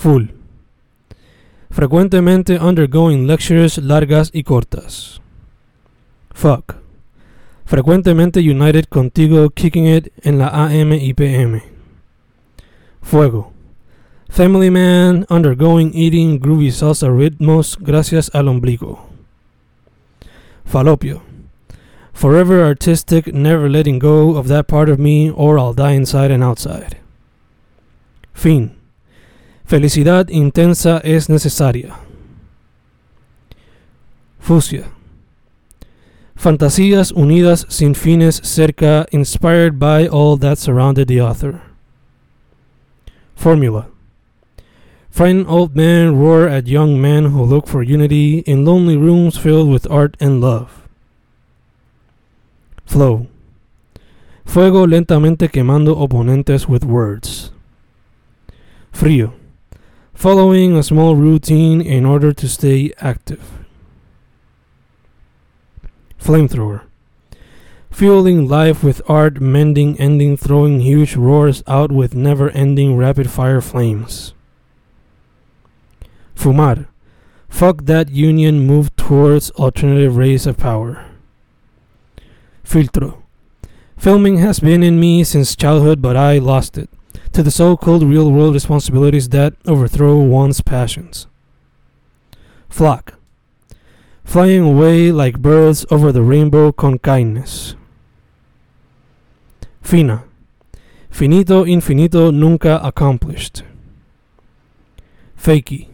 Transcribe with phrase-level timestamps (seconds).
[0.00, 0.30] Full.
[1.68, 5.20] Frecuentemente undergoing lectures largas y cortas.
[6.32, 6.76] Fuck.
[7.66, 11.62] Frecuentemente united contigo kicking it en la AM y PM.
[13.02, 13.52] Fuego.
[14.30, 19.00] Family man undergoing eating groovy salsa ritmos gracias al ombligo.
[20.64, 21.20] Falopio.
[22.14, 26.42] Forever artistic, never letting go of that part of me or I'll die inside and
[26.42, 26.96] outside.
[28.32, 28.79] Fin.
[29.70, 31.94] Felicidad intensa es necesaria.
[34.40, 34.86] Fusia.
[36.34, 41.62] Fantasías unidas sin fines cerca, inspired by all that surrounded the author.
[43.36, 43.86] Formula.
[45.08, 49.70] Frightened old men roar at young men who look for unity in lonely rooms filled
[49.70, 50.88] with art and love.
[52.84, 53.28] Flow.
[54.44, 57.52] Fuego lentamente quemando oponentes with words.
[58.92, 59.34] Frío.
[60.20, 63.40] Following a small routine in order to stay active.
[66.20, 66.82] Flamethrower.
[67.90, 73.62] Fueling life with art, mending, ending, throwing huge roars out with never ending rapid fire
[73.62, 74.34] flames.
[76.36, 76.88] Fumar.
[77.48, 81.02] Fuck that union, move towards alternative rays of power.
[82.62, 83.22] Filtro.
[83.96, 86.90] Filming has been in me since childhood, but I lost it
[87.32, 91.26] to the so called real world responsibilities that overthrow one's passions.
[92.68, 93.14] Flock.
[94.24, 97.74] Flying away like birds over the rainbow con kindness.
[99.82, 100.24] Fina.
[101.10, 103.64] Finito infinito nunca accomplished.
[105.36, 105.88] Fakey.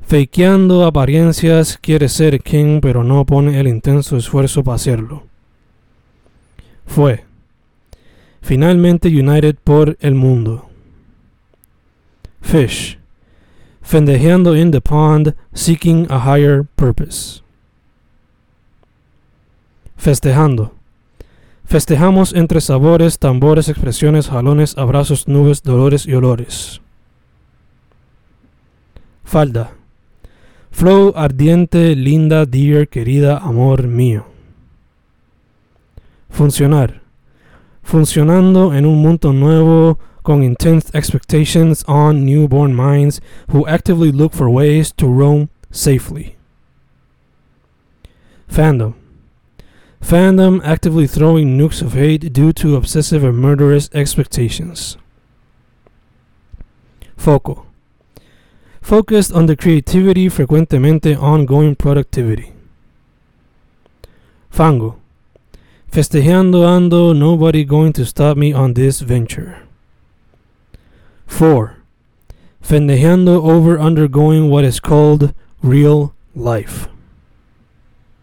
[0.00, 5.24] Fakeando apariencias quiere ser king pero no pone el intenso esfuerzo para hacerlo.
[6.86, 7.27] Fue.
[8.40, 10.68] Finalmente United por el mundo.
[12.40, 12.98] Fish.
[13.82, 17.42] Fendejeando in the pond, seeking a higher purpose.
[19.96, 20.74] Festejando.
[21.64, 26.80] Festejamos entre sabores, tambores, expresiones, jalones, abrazos, nubes, dolores y olores.
[29.24, 29.72] Falda.
[30.70, 34.24] Flow ardiente, linda, dear, querida, amor mío.
[36.30, 37.02] Funcionar.
[37.88, 43.18] Funcionando en un mundo nuevo con intense expectations on newborn minds
[43.48, 46.36] who actively look for ways to roam safely.
[48.46, 48.92] Fandom.
[50.02, 54.98] Fandom actively throwing nukes of hate due to obsessive and murderous expectations.
[57.16, 57.64] Foco.
[58.82, 62.52] Focused on the creativity, frecuentemente ongoing productivity.
[64.50, 64.98] Fango.
[65.90, 69.62] Festejeando ando, nobody going to stop me on this venture.
[71.26, 71.76] 4.
[72.62, 75.32] Fendejeando over undergoing what is called
[75.62, 76.88] real life.